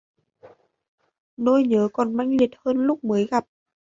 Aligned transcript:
Nỗi 1.37 1.63
nhớ 1.63 1.87
còn 1.93 2.13
mãnh 2.17 2.35
liệt 2.39 2.49
hơn 2.65 2.77
Lúc 2.77 3.03
mới 3.03 3.25
gặp 3.25 3.45